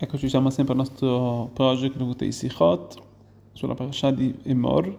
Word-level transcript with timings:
Eccoci, 0.00 0.28
siamo 0.28 0.48
sempre 0.50 0.74
al 0.74 0.78
nostro 0.78 1.50
project 1.52 1.96
Nukutei 1.96 2.30
Sichot, 2.30 3.02
sulla 3.52 3.74
parasha 3.74 4.12
di 4.12 4.32
Emor, 4.44 4.96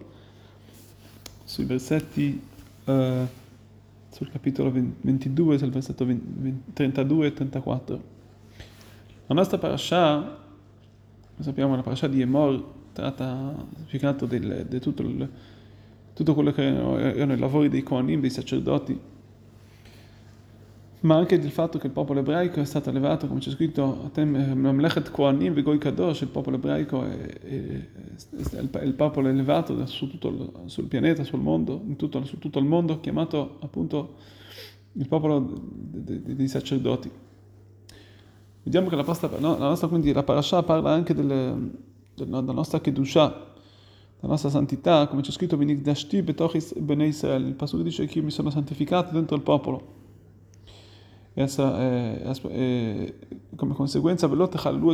sui 1.42 1.64
versetti, 1.64 2.38
eh, 2.84 3.26
sul 4.10 4.30
capitolo 4.30 4.70
22, 4.70 5.56
sul 5.56 5.70
versetto 5.70 6.04
20, 6.04 6.72
32 6.74 7.26
e 7.26 7.32
34. 7.32 8.02
La 9.28 9.34
nostra 9.34 9.56
parasha, 9.56 10.36
sappiamo, 11.38 11.76
la 11.76 11.82
parasha 11.82 12.06
di 12.06 12.20
Emor 12.20 12.62
tratta 12.92 13.54
più 13.86 13.98
che 13.98 14.04
altro 14.06 14.26
di 14.26 14.80
tutto, 14.80 15.02
tutto, 16.12 16.34
quello 16.34 16.52
che 16.52 16.62
erano, 16.62 16.98
erano 16.98 17.32
i 17.32 17.38
lavori 17.38 17.70
dei 17.70 17.82
Kohanim, 17.82 18.20
dei 18.20 18.28
sacerdoti, 18.28 19.00
ma 21.00 21.16
anche 21.16 21.38
del 21.38 21.50
fatto 21.50 21.78
che 21.78 21.86
il 21.86 21.92
popolo 21.92 22.20
ebraico 22.20 22.60
è 22.60 22.64
stato 22.64 22.90
allevato, 22.90 23.26
come 23.26 23.40
c'è 23.40 23.50
scritto, 23.50 24.10
Kadosh, 25.78 26.20
il 26.20 26.28
popolo 26.28 26.56
ebraico 26.56 27.04
è, 27.04 27.16
è, 27.16 27.88
è, 28.50 28.82
il 28.82 28.94
popolo 28.94 29.28
elevato 29.28 29.86
su 29.86 30.10
tutto, 30.10 30.64
sul 30.66 30.84
pianeta, 30.86 31.24
sul 31.24 31.40
mondo, 31.40 31.82
tutto, 31.96 32.22
su 32.24 32.38
tutto 32.38 32.58
il 32.58 32.66
mondo, 32.66 33.00
chiamato 33.00 33.56
appunto 33.60 34.16
il 34.92 35.08
popolo 35.08 35.62
dei, 35.72 36.48
sacerdoti. 36.48 37.10
Vediamo 38.62 38.88
che 38.88 38.96
la, 38.96 39.04
pasta, 39.04 39.30
no, 39.38 39.56
la 39.56 39.68
nostra, 39.68 39.88
quindi 39.88 40.12
la 40.12 40.22
parasha 40.22 40.62
parla 40.62 40.92
anche 40.92 41.14
delle, 41.14 41.56
della 42.14 42.40
nostra 42.42 42.78
Kedusha, 42.82 43.28
della 44.20 44.32
nostra 44.32 44.50
santità, 44.50 45.06
come 45.06 45.22
c'è 45.22 45.30
scritto, 45.30 45.56
il 47.36 47.54
passaggio 47.54 47.82
dice 47.82 48.04
che 48.04 48.18
io 48.18 48.24
mi 48.24 48.30
sono 48.30 48.50
santificato 48.50 49.14
dentro 49.14 49.34
il 49.34 49.42
popolo 49.42 49.99
essa 51.34 51.78
è, 51.78 52.22
è, 52.22 53.14
come 53.54 53.74
conseguenza 53.74 54.26
velot 54.26 54.54
hallu 54.64 54.90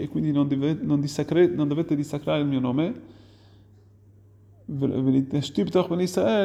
e 0.00 0.08
quindi 0.08 0.32
non, 0.32 0.48
deve, 0.48 0.76
non, 0.80 1.00
non, 1.54 1.68
dovete 1.68 1.94
dissacrare 1.94 2.40
il 2.40 2.46
mio 2.46 2.58
nome 2.58 3.16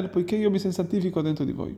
poiché 0.09 0.35
io 0.35 0.51
mi 0.51 0.59
santifico 0.71 1.21
dentro 1.21 1.45
di 1.45 1.51
voi 1.51 1.75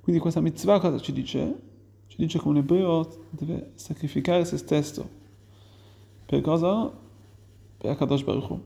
quindi 0.00 0.20
questa 0.20 0.40
mitzvah 0.40 0.80
cosa 0.80 0.98
ci 0.98 1.12
dice? 1.12 1.60
ci 2.06 2.16
dice 2.16 2.38
che 2.38 2.48
un 2.48 2.56
ebreo 2.56 3.26
deve 3.30 3.72
sacrificare 3.74 4.44
se 4.44 4.56
stesso 4.56 5.08
per 6.24 6.40
cosa? 6.40 6.90
per 7.76 7.90
Akadosh 7.90 8.22
Baruch 8.22 8.58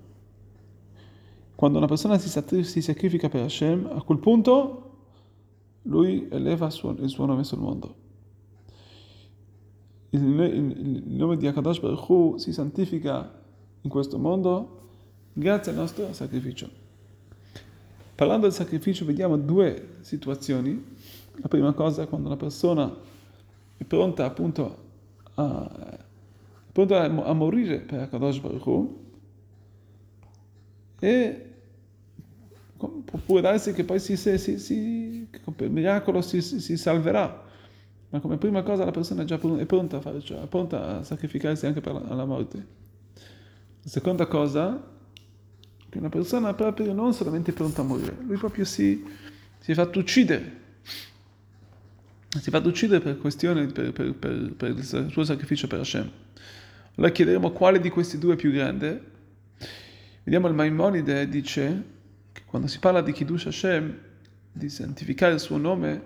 quando 1.57 1.79
una 1.79 1.89
persona 1.89 2.19
si 2.19 2.81
sacrifica 2.81 3.29
per 3.29 3.43
Hashem 3.43 3.91
a 3.93 4.03
quel 4.03 4.19
punto 4.19 4.98
lui 5.89 6.29
eleva 6.31 6.67
il 6.67 6.73
suo, 6.73 7.25
nome 7.25 7.45
sul 7.45 7.59
mondo. 7.59 7.95
Il 10.11 10.21
nome 10.21 11.37
di 11.37 11.47
Akadosh 11.47 11.81
Baruch 11.81 12.09
Hu 12.09 12.37
si 12.37 12.53
santifica 12.53 13.31
in 13.81 13.91
questo 13.91 14.19
mondo 14.19 14.81
grazie 15.33 15.73
al 15.73 15.79
nostro 15.79 16.13
sacrificio. 16.13 16.69
Parlando 18.15 18.47
del 18.47 18.55
sacrificio 18.55 19.05
vediamo 19.05 19.37
due 19.37 19.97
situazioni. 20.01 20.97
La 21.37 21.49
prima 21.49 21.73
cosa 21.73 22.03
è 22.03 22.09
quando 22.09 22.29
una 22.29 22.37
persona 22.37 22.95
è 23.77 23.85
pronta 23.85 24.25
appunto 24.25 24.77
a, 25.35 25.99
pronta 26.73 27.03
a 27.03 27.33
morire 27.33 27.81
per 27.81 28.01
Akadosh 28.01 28.41
Baruch 28.41 28.67
Hu 28.67 29.07
e 31.01 31.45
può 33.25 33.41
darsi 33.41 33.73
che 33.73 33.85
poi 33.85 34.01
si, 34.01 34.17
si, 34.17 34.37
si, 34.39 34.59
per 35.55 35.69
miracolo 35.69 36.21
si, 36.21 36.41
si, 36.41 36.77
salverà, 36.77 37.45
ma 38.11 38.21
come 38.21 38.39
prima 38.39 38.63
cosa 38.63 38.85
la 38.85 38.91
persona 38.91 39.23
è 39.23 39.25
già 39.25 39.37
è 39.39 39.67
pronta 39.67 39.99
a 39.99 40.01
fare 40.01 40.21
ciò, 40.21 40.43
è 40.43 40.47
pronta 40.47 40.99
a 40.99 41.03
sacrificarsi 41.03 41.67
anche 41.67 41.81
per 41.81 41.93
la, 41.93 42.15
la 42.15 42.25
morte. 42.25 42.67
La 43.83 43.91
seconda 43.91 44.27
cosa, 44.27 44.83
che 45.89 45.99
una 45.99 46.09
persona 46.09 46.55
proprio 46.55 46.93
non 46.93 47.13
solamente 47.13 47.51
è 47.51 47.55
pronta 47.55 47.83
a 47.83 47.85
morire, 47.85 48.17
lui 48.21 48.37
proprio 48.37 48.65
si, 48.65 49.05
si 49.59 49.71
è 49.71 49.75
fatto 49.75 49.99
uccidere, 49.99 50.57
si 52.29 52.49
è 52.49 52.51
fatto 52.51 52.69
uccidere 52.69 53.01
per 53.01 53.19
questione, 53.19 53.67
per, 53.67 53.93
per, 53.93 54.15
per, 54.15 54.53
per 54.55 54.71
il 54.71 55.09
suo 55.11 55.25
sacrificio 55.25 55.67
per 55.67 55.81
Hashem. 55.81 56.11
Allora 56.97 57.13
chiederemo 57.13 57.53
quale 57.53 57.79
di 57.81 57.91
questi 57.91 58.19
due 58.19 58.35
è 58.35 58.37
più 58.37 58.51
grande. 58.51 59.17
Vediamo 60.25 60.49
il 60.49 60.55
Maimonide 60.55 61.29
dice 61.29 61.97
quando 62.45 62.67
si 62.67 62.79
parla 62.79 63.03
di 63.03 63.13
Kiddush 63.13 63.47
Hashem, 63.47 63.99
di 64.53 64.69
santificare 64.69 65.35
il 65.35 65.41
suo 65.41 65.57
nome, 65.57 66.03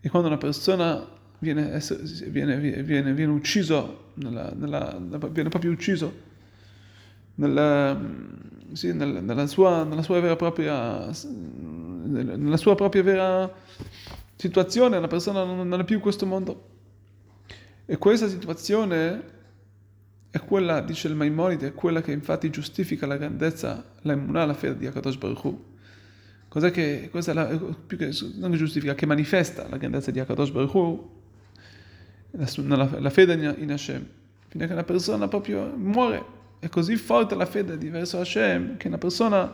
è 0.00 0.08
quando 0.08 0.28
una 0.28 0.38
persona 0.38 1.06
viene, 1.38 1.80
viene, 2.28 2.82
viene, 2.82 3.12
viene 3.12 3.32
ucciso, 3.32 4.12
nella, 4.14 4.52
nella, 4.54 4.98
viene 5.30 5.48
proprio 5.48 5.70
ucciso 5.70 6.24
nella, 7.36 7.98
sì, 8.72 8.92
nella, 8.92 9.46
sua, 9.46 9.84
nella 9.84 10.02
sua 10.02 10.20
vera 10.20 10.36
propria 10.36 11.12
nella 12.06 12.56
sua 12.56 12.74
propria 12.74 13.02
vera 13.02 13.52
situazione, 14.36 15.00
la 15.00 15.08
persona 15.08 15.44
non, 15.44 15.66
non 15.66 15.80
è 15.80 15.84
più 15.84 15.96
in 15.96 16.02
questo 16.02 16.26
mondo. 16.26 16.74
E 17.84 17.98
questa 17.98 18.28
situazione 18.28 19.34
è 20.30 20.38
quella, 20.40 20.80
dice 20.80 21.08
il 21.08 21.14
Maimonide, 21.14 21.68
è 21.68 21.74
quella 21.74 22.00
che 22.00 22.12
infatti 22.12 22.50
giustifica 22.50 23.06
la 23.06 23.16
grandezza, 23.16 23.84
la 24.02 24.12
immunità, 24.12 24.44
la 24.44 24.54
fede 24.54 24.76
di 24.78 24.86
Akadosh 24.86 25.16
Baruch 25.16 25.44
Hu. 25.44 25.64
Cos'è 26.56 26.70
che, 26.70 27.10
cos'è 27.12 27.34
la, 27.34 27.44
più 27.44 27.98
che, 27.98 28.16
non 28.36 28.50
che 28.50 28.56
giustifica, 28.56 28.94
che 28.94 29.04
manifesta 29.04 29.68
la 29.68 29.76
grandezza 29.76 30.10
di 30.10 30.20
Akadosh 30.20 30.52
Baruch 30.52 30.72
Hu, 30.72 31.10
la, 32.30 32.88
la, 32.98 33.10
fede 33.10 33.34
in 33.58 33.70
Hashem, 33.70 34.06
fino 34.48 34.64
a 34.64 34.66
che 34.66 34.72
una 34.72 34.82
persona 34.82 35.28
proprio 35.28 35.70
muore. 35.76 36.24
È 36.58 36.70
così 36.70 36.96
forte 36.96 37.34
la 37.34 37.44
fede 37.44 37.76
verso 37.90 38.18
Hashem 38.20 38.78
che 38.78 38.88
una 38.88 38.96
persona 38.96 39.52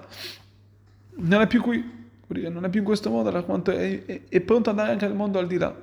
non 1.16 1.40
è 1.40 1.48
più 1.48 1.60
qui, 1.60 1.84
non 2.28 2.64
è 2.64 2.68
più 2.68 2.78
in 2.78 2.86
questo 2.86 3.10
mondo, 3.10 3.44
quanto 3.44 3.72
è, 3.72 4.04
è, 4.04 4.20
è 4.28 4.40
pronto 4.40 4.70
ad 4.70 4.78
andare 4.78 4.92
anche 4.92 5.04
al 5.04 5.16
mondo 5.16 5.40
al 5.40 5.48
di 5.48 5.58
là. 5.58 5.74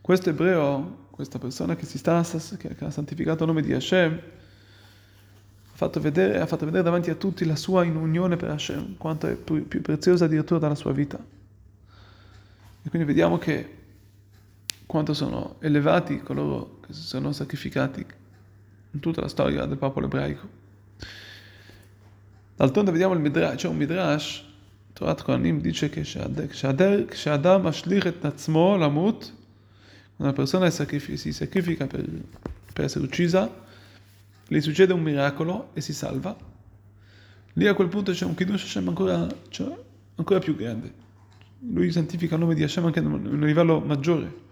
Questo 0.00 0.28
ebreo 0.28 1.06
questa 1.12 1.38
persona 1.38 1.76
che, 1.76 1.86
si 1.86 1.98
sta, 1.98 2.20
che 2.58 2.74
ha 2.80 2.90
santificato 2.90 3.44
il 3.44 3.50
nome 3.50 3.62
di 3.62 3.72
Hashem, 3.72 4.12
ha 4.12 4.20
fatto 5.76 6.00
vedere, 6.00 6.40
ha 6.40 6.46
fatto 6.46 6.64
vedere 6.64 6.82
davanti 6.82 7.10
a 7.10 7.14
tutti 7.14 7.44
la 7.44 7.54
sua 7.54 7.84
inunione 7.84 8.36
per 8.36 8.48
Hashem, 8.48 8.96
quanto 8.96 9.26
è 9.26 9.36
più, 9.36 9.68
più 9.68 9.82
preziosa 9.82 10.24
addirittura 10.24 10.58
dalla 10.58 10.74
sua 10.74 10.92
vita. 10.92 11.18
E 12.82 12.88
quindi 12.88 13.06
vediamo 13.06 13.36
che 13.36 13.76
quanto 14.86 15.12
sono 15.12 15.56
elevati 15.58 16.20
coloro 16.20 16.78
che 16.80 16.94
si 16.94 17.02
sono 17.02 17.32
sacrificati 17.32 18.06
in 18.92 19.00
tutta 19.00 19.20
la 19.20 19.28
storia 19.28 19.66
del 19.66 19.76
popolo 19.76 20.06
ebraico. 20.06 20.48
D'altronde 22.56 22.90
vediamo 22.90 23.12
il 23.12 23.20
Midrash, 23.20 23.56
c'è 23.56 23.68
un 23.68 23.76
Midrash, 23.76 24.44
Torat 24.94 25.22
Kohanim 25.22 25.60
dice 25.60 25.90
che 25.90 26.04
Shadam 26.04 27.66
ashlich 27.66 28.06
et 28.06 28.46
lamut, 28.46 29.30
una 30.16 30.32
persona 30.32 30.70
si 30.70 31.32
sacrifica 31.32 31.86
per, 31.86 32.02
per 32.72 32.84
essere 32.86 33.04
uccisa, 33.04 33.65
le 34.48 34.60
succede 34.60 34.92
un 34.92 35.02
miracolo 35.02 35.70
e 35.72 35.80
si 35.80 35.92
salva, 35.92 36.36
lì 37.54 37.66
a 37.66 37.74
quel 37.74 37.88
punto 37.88 38.12
c'è 38.12 38.24
un 38.24 38.34
Kiddush 38.34 38.62
Hashem 38.64 38.88
ancora, 38.88 39.26
cioè, 39.48 39.76
ancora 40.16 40.38
più 40.38 40.54
grande. 40.56 41.04
Lui 41.60 41.90
santifica 41.90 42.34
il 42.34 42.40
nome 42.40 42.54
di 42.54 42.62
Hashem 42.62 42.84
anche 42.84 43.00
a 43.00 43.02
un 43.02 43.40
livello 43.40 43.80
maggiore. 43.80 44.44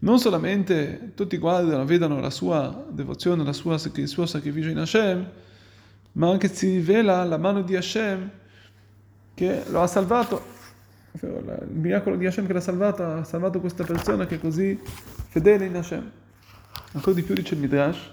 Non 0.00 0.18
solamente 0.18 1.12
tutti 1.14 1.36
guardano, 1.36 1.84
vedono 1.84 2.20
la 2.20 2.30
sua 2.30 2.86
devozione, 2.90 3.44
la 3.44 3.52
sua, 3.52 3.78
il 3.94 4.08
suo 4.08 4.26
sacrificio 4.26 4.70
in 4.70 4.78
Hashem, 4.78 5.30
ma 6.12 6.30
anche 6.30 6.48
si 6.48 6.68
rivela 6.68 7.22
la 7.24 7.36
mano 7.36 7.62
di 7.62 7.76
Hashem 7.76 8.30
che 9.34 9.62
lo 9.68 9.82
ha 9.82 9.86
salvato 9.86 10.58
il 11.12 11.68
miracolo 11.72 12.16
di 12.16 12.26
Hashem 12.26 12.46
che 12.46 12.52
l'ha 12.52 12.60
salvata, 12.60 13.18
ha 13.18 13.24
salvato 13.24 13.60
questa 13.60 13.84
persona 13.84 14.26
che 14.26 14.36
è 14.36 14.40
così 14.40 14.78
fedele 15.28 15.66
in 15.66 15.76
Hashem. 15.76 16.10
Ancora 16.92 17.14
di 17.14 17.22
più 17.22 17.34
dice 17.34 17.54
il 17.54 17.60
Midrash, 17.60 18.12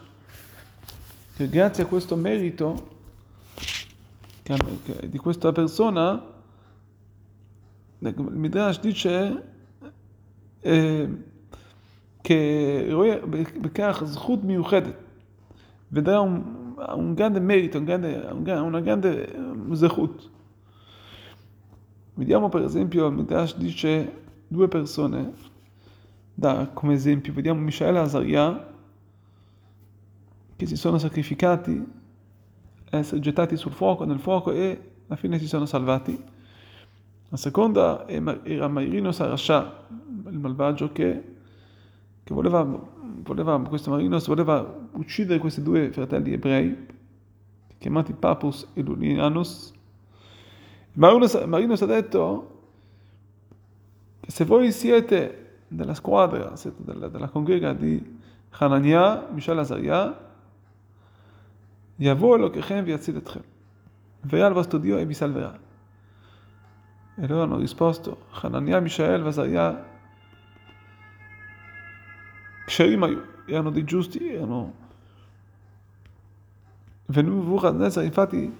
che 1.37 1.47
grazie 1.49 1.83
a 1.83 1.85
questo 1.85 2.15
merito 2.15 2.95
di 5.05 5.19
questa 5.19 5.51
persona, 5.51 6.19
ecco, 7.99 8.21
il 8.23 8.35
Midrash 8.35 8.79
dice 8.79 9.43
eh, 10.61 11.23
che 12.21 12.87
vedrà 15.89 16.21
un, 16.21 16.73
un, 16.75 17.13
grande 17.13 17.39
merito, 17.39 17.77
un 17.77 17.83
grande, 17.83 18.15
una 18.31 18.81
grande 18.81 19.31
ehm, 19.31 19.73
Zechut. 19.75 20.31
Vediamo 22.15 22.49
per 22.49 22.63
esempio, 22.63 23.05
il 23.05 23.13
Midrash 23.13 23.55
dice 23.57 24.23
due 24.47 24.67
persone, 24.67 25.33
da, 26.33 26.67
come 26.73 26.93
esempio, 26.93 27.31
vediamo 27.31 27.59
Mishael 27.59 27.97
Azariah, 27.97 28.73
che 30.57 30.65
si 30.65 30.75
sono 30.75 30.97
sacrificati, 30.97 31.81
essere 32.89 33.21
gettati 33.21 33.55
sul 33.55 33.71
fuoco, 33.71 34.03
nel 34.03 34.19
fuoco 34.19 34.51
e 34.51 34.91
alla 35.07 35.15
fine 35.15 35.39
si 35.39 35.47
sono 35.47 35.65
salvati. 35.65 36.21
La 37.29 37.37
seconda 37.37 38.05
era 38.07 38.67
Mairino 38.67 39.13
Sarasha, 39.13 39.85
il 40.27 40.39
malvagio 40.39 40.91
che 40.91 41.35
che 42.27 42.33
voleva, 42.33 42.61
voleva, 43.23 43.57
questo 43.61 43.89
Marinos 43.89 44.27
voleva 44.27 44.89
uccidere 44.91 45.39
questi 45.39 45.61
due 45.61 45.93
fratelli 45.93 46.33
ebrei, 46.33 46.75
chiamati 47.77 48.11
Papus 48.11 48.67
e 48.73 48.81
Lunianus. 48.81 49.71
Marinos, 50.91 51.35
Marinos 51.45 51.81
ha 51.83 51.85
detto 51.85 52.63
che 54.19 54.29
se 54.29 54.43
voi 54.43 54.73
siete 54.73 55.61
della 55.69 55.93
squadra, 55.93 56.57
siete 56.57 56.83
della, 56.83 57.07
della 57.07 57.29
congrega 57.29 57.71
di 57.71 58.19
Hanania, 58.49 59.29
Mishael 59.31 59.59
Azaria, 59.59 60.26
יבוא 61.98 62.36
אלוקיכם 62.36 62.82
ויציל 62.86 63.16
אתכם. 63.16 63.40
וירא 64.24 64.48
il 64.48 64.54
vostro 64.54 64.78
Dio 64.78 64.98
e 64.98 65.04
vi 65.04 65.14
salverà. 65.14 65.58
E 67.18 67.26
loro 67.26 67.42
hanno 67.42 67.58
risposto, 67.58 68.26
Hanania, 68.40 68.80
Mishael, 68.80 69.22
Vasaria, 69.22 69.84
Ksherim 72.64 73.22
erano 73.46 73.70
dei 73.70 73.84
giusti, 73.84 74.32
erano 74.32 74.74
venuti 77.06 77.44
Nebuchadnezzar, 77.44 78.04
infatti, 78.04 78.56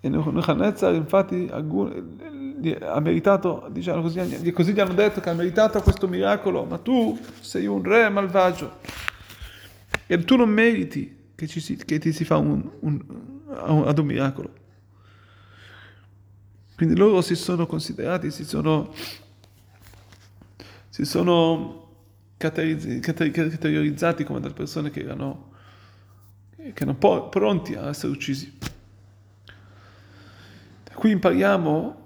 e 0.00 0.08
Nebuchadnezzar 0.08 0.94
infatti 0.94 1.50
ha 1.50 3.00
meritato, 3.00 3.66
diciamo 3.70 4.02
così, 4.02 4.52
così 4.52 4.72
gli 4.72 4.80
hanno 4.80 4.94
detto 4.94 5.20
che 5.20 5.30
ha 5.30 5.34
meritato 5.34 5.80
questo 5.80 6.06
miracolo, 6.06 6.64
ma 6.64 6.78
tu 6.78 7.18
sei 7.40 7.66
un 7.66 7.82
re 7.82 8.08
malvagio 8.08 8.76
e 10.06 10.24
tu 10.24 10.36
non 10.36 10.50
meriti 10.50 11.16
che, 11.35 11.47
ci, 11.47 11.75
che 11.75 11.99
ti 11.99 12.11
si 12.11 12.25
fa 12.25 12.37
un, 12.37 12.69
un, 12.79 13.85
ad 13.85 13.97
un 13.97 14.05
miracolo. 14.05 14.61
Quindi 16.75 16.95
loro 16.95 17.21
si 17.21 17.35
sono 17.35 17.65
considerati, 17.65 18.31
si 18.31 18.43
sono, 18.43 18.93
si 20.89 21.05
sono 21.05 21.81
categorizzati 22.37 24.23
come 24.23 24.39
delle 24.39 24.53
persone 24.53 24.89
che 24.89 25.01
erano, 25.01 25.51
che 26.55 26.73
erano 26.83 27.29
pronti 27.29 27.75
a 27.75 27.89
essere 27.89 28.11
uccisi. 28.11 28.57
Da 30.83 30.93
qui 30.93 31.11
impariamo 31.11 32.01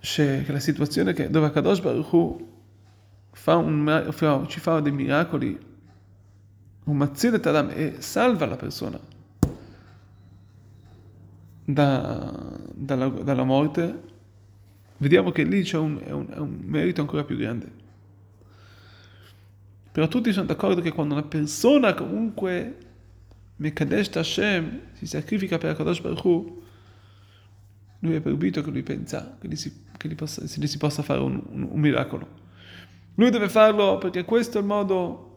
che 0.00 0.44
la 0.46 0.60
situazione 0.60 1.12
che, 1.12 1.28
dove 1.28 1.50
Kadosh 1.50 1.80
Baruch 1.80 2.12
Hu 2.12 2.48
fa 3.32 3.56
un, 3.56 4.08
fa, 4.12 4.46
ci 4.46 4.60
fa 4.60 4.80
dei 4.80 4.92
miracoli, 4.92 5.58
un 6.84 6.96
mazzilet 6.96 7.44
adam 7.46 7.70
e 7.74 7.96
salva 7.98 8.46
la 8.46 8.56
persona 8.56 8.98
da, 11.64 12.58
dalla, 12.74 13.08
dalla, 13.08 13.44
morte, 13.44 14.02
vediamo 14.98 15.30
che 15.30 15.44
lì 15.44 15.62
c'è 15.62 15.76
un, 15.76 16.00
è 16.04 16.10
un, 16.10 16.26
è 16.28 16.38
un 16.38 16.58
merito 16.64 17.00
ancora 17.00 17.24
più 17.24 17.36
grande. 17.36 17.78
Però 19.92 20.06
tutti 20.08 20.32
sono 20.32 20.46
d'accordo 20.46 20.80
che 20.80 20.92
quando 20.92 21.14
una 21.14 21.24
persona 21.24 21.94
comunque 21.94 22.76
Mekadesh 23.56 24.16
Hashem 24.16 24.80
si 24.92 25.06
sacrifica 25.06 25.58
per 25.58 25.76
Kadosh 25.76 26.00
Baruch 26.00 26.24
Hu, 26.24 26.62
lui 28.00 28.14
è 28.14 28.20
proibito 28.20 28.62
che 28.62 28.70
lui 28.70 28.82
pensa 28.82 29.36
che 29.38 29.48
gli 29.48 29.56
si, 29.56 29.84
che 29.96 30.08
gli 30.08 30.14
possa, 30.14 30.42
gli 30.42 30.66
si 30.66 30.78
possa 30.78 31.02
fare 31.02 31.20
un, 31.20 31.42
un, 31.50 31.68
un, 31.70 31.80
miracolo. 31.80 32.38
Lui 33.16 33.30
deve 33.30 33.48
farlo 33.48 33.98
perché 33.98 34.24
questo 34.24 34.58
è 34.58 34.60
il 34.62 34.66
modo, 34.66 35.29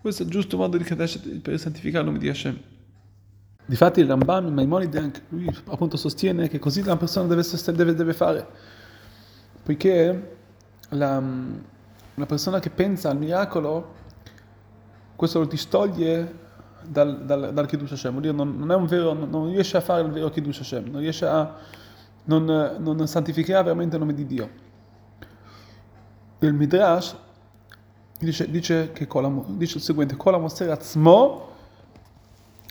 questo 0.00 0.22
è 0.22 0.24
il 0.24 0.30
giusto 0.32 0.56
modo 0.56 0.78
di 0.78 0.84
Kadesh 0.84 1.18
per 1.42 1.58
santificare 1.58 2.02
il 2.02 2.06
nome 2.06 2.18
di 2.18 2.28
Hashem. 2.28 2.58
Difatti 3.66 4.00
il 4.00 4.06
Rambam, 4.06 4.46
il 4.46 4.52
Maimonide, 4.52 4.98
anche 4.98 5.22
lui 5.28 5.46
appunto 5.66 5.96
sostiene 5.98 6.48
che 6.48 6.58
così 6.58 6.80
una 6.80 6.96
persona 6.96 7.26
deve, 7.26 7.42
deve, 7.72 7.94
deve 7.94 8.12
fare, 8.14 8.46
poiché 9.62 10.36
la, 10.88 11.18
una 11.18 12.26
persona 12.26 12.60
che 12.60 12.70
pensa 12.70 13.10
al 13.10 13.18
miracolo, 13.18 13.94
questo 15.16 15.40
lo 15.40 15.44
distoglie 15.44 16.34
dal, 16.82 17.24
dal, 17.24 17.52
dal 17.52 17.66
Kiddush 17.66 17.92
Hashem, 17.92 18.18
non, 18.18 18.56
non, 18.56 18.70
un 18.70 18.86
vero, 18.86 19.12
non, 19.12 19.50
riesce 19.50 19.76
a 19.76 19.80
fare 19.80 20.02
il 20.02 20.10
vero 20.10 20.30
Kiddush 20.30 20.60
Hashem, 20.60 20.90
non 20.90 21.00
riesce 21.00 21.26
a 21.26 21.56
non, 22.24 22.44
non 22.78 23.06
santificare 23.06 23.64
veramente 23.64 23.96
il 23.96 24.00
nome 24.00 24.14
di 24.14 24.26
Dio. 24.26 24.50
Il 26.38 26.54
Midrash 26.54 27.14
dice, 28.20 28.50
dice, 28.50 28.92
che 28.92 29.06
dice 29.46 29.78
il 29.78 29.82
seguente, 29.82 30.16
Kola 30.16 30.38
Moser 30.38 30.70
Atzmo 30.70 31.48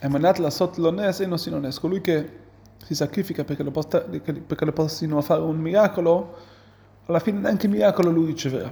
emanat 0.02 0.38
la 0.38 0.50
sot 0.50 0.78
lones 0.78 1.20
e 1.20 1.26
non 1.26 1.38
si 1.38 1.50
non 1.50 1.70
colui 1.80 2.02
che 2.02 2.38
si 2.78 2.96
sacrifica 2.96 3.44
perché 3.44 3.64
lo, 3.64 3.72
possa, 3.72 4.00
perché 4.00 4.66
lo 4.66 4.72
possano 4.72 5.22
fare 5.22 5.42
un 5.42 5.58
miracolo, 5.58 6.38
alla 7.06 7.20
fine 7.20 7.40
neanche 7.40 7.66
il 7.66 7.74
miracolo 7.74 8.10
lui 8.12 8.28
riceverà. 8.28 8.72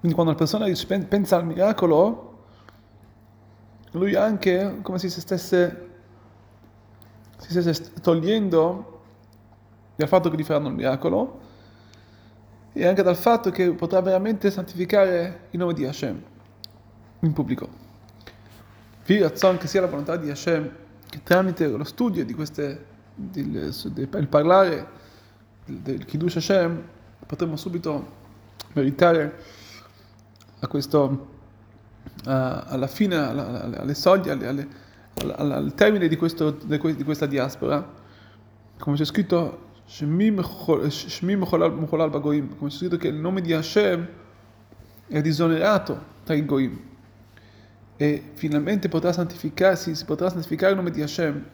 Quindi 0.00 0.14
quando 0.16 0.32
la 0.32 0.38
persona 0.38 0.66
pensa 1.08 1.36
al 1.36 1.44
miracolo, 1.44 2.24
lui 3.92 4.14
anche 4.14 4.78
come 4.82 4.98
se 4.98 5.08
si 5.08 5.20
stesse, 5.20 5.88
si 7.36 7.50
stesse 7.50 7.92
togliendo 8.00 9.00
dal 9.96 10.08
fatto 10.08 10.30
che 10.30 10.36
gli 10.36 10.44
faranno 10.44 10.68
il 10.68 10.74
miracolo 10.74 11.46
e 12.72 12.86
anche 12.86 13.02
dal 13.02 13.16
fatto 13.16 13.50
che 13.50 13.72
potrà 13.72 14.00
veramente 14.00 14.50
santificare 14.50 15.46
il 15.50 15.58
nome 15.58 15.74
di 15.74 15.84
Hashem 15.84 16.22
in 17.20 17.32
pubblico. 17.32 17.68
Vi 19.04 19.18
razzon 19.18 19.58
che 19.58 19.66
sia 19.66 19.80
la 19.80 19.86
volontà 19.86 20.16
di 20.16 20.30
Hashem 20.30 20.70
che 21.08 21.20
tramite 21.22 21.66
lo 21.66 21.84
studio 21.84 22.24
di 22.24 22.34
queste, 22.34 22.84
del, 23.14 23.74
del 23.92 24.28
parlare 24.28 24.86
del 25.64 26.04
Kiddush 26.04 26.36
Hashem 26.36 26.82
potremo 27.26 27.56
subito 27.56 28.16
meritare 28.72 29.42
a 30.60 30.66
questo, 30.66 31.28
a, 32.24 32.62
alla 32.62 32.86
fine, 32.86 33.16
alla, 33.16 33.80
alle 33.80 33.94
soglie, 33.94 34.32
alle, 34.32 34.46
alle, 34.46 34.68
al 35.36 35.72
termine 35.74 36.08
di, 36.08 36.16
questo, 36.16 36.50
di 36.50 37.04
questa 37.04 37.26
diaspora, 37.26 37.86
come 38.78 38.96
c'è 38.96 39.04
scritto 39.04 39.66
Shmi 39.88 40.30
Mecholal 41.36 42.10
Bagoim, 42.10 42.56
come 42.56 42.68
c'è 42.68 42.76
scritto 42.76 42.98
che 42.98 43.08
il 43.08 43.14
nome 43.14 43.40
di 43.40 43.54
Hashem 43.54 44.06
è 45.06 45.20
disonerato 45.22 46.16
tra 46.24 46.34
i 46.34 46.44
Goim 46.44 46.78
e 47.96 48.30
finalmente 48.34 48.88
potrà 48.88 49.12
santificarsi, 49.12 49.94
si 49.94 50.04
potrà 50.04 50.28
santificare 50.28 50.72
il 50.72 50.78
nome 50.78 50.90
di 50.90 51.02
Hashem. 51.02 51.44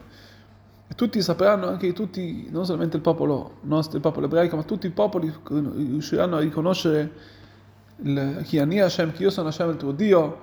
E 0.87 0.93
tutti 0.93 1.19
sapranno, 1.21 1.67
anche 1.67 1.91
tutti, 1.93 2.47
non 2.51 2.65
solamente 2.65 2.97
il 2.97 3.01
popolo 3.01 3.55
nostro, 3.61 3.95
il 3.95 4.03
popolo 4.03 4.27
ebraico, 4.27 4.55
ma 4.55 4.63
tutti 4.63 4.85
i 4.85 4.91
popoli 4.91 5.33
riusciranno 5.49 6.35
a 6.35 6.39
riconoscere 6.39 7.11
il, 8.03 8.41
chi 8.43 8.57
è 8.57 8.79
Hashem, 8.79 9.13
che 9.13 9.23
io 9.23 9.31
sono 9.31 9.47
Hashem 9.47 9.71
il 9.71 9.77
tuo 9.77 9.91
Dio, 9.91 10.39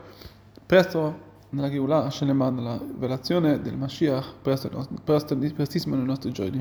presto 0.67 1.31
nella 1.51 1.69
rivelazione 1.69 3.61
del 3.61 3.77
Mashiach, 3.77 4.35
prestissimo 4.43 5.95
nei 5.95 6.07
nostri 6.07 6.33
giorni. 6.33 6.61